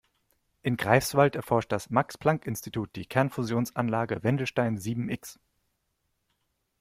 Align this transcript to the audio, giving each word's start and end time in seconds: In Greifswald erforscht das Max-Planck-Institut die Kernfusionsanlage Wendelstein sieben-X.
In 0.63 0.77
Greifswald 0.77 1.35
erforscht 1.35 1.71
das 1.71 1.91
Max-Planck-Institut 1.91 2.95
die 2.95 3.05
Kernfusionsanlage 3.05 4.23
Wendelstein 4.23 4.79
sieben-X. 4.79 5.39